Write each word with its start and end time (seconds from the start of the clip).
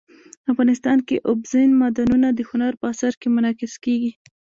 افغانستان 0.51 0.97
کې 1.07 1.23
اوبزین 1.29 1.69
معدنونه 1.79 2.27
د 2.33 2.39
هنر 2.49 2.73
په 2.81 2.85
اثار 2.93 3.13
کې 3.21 3.27
منعکس 3.35 3.73
کېږي. 3.83 4.11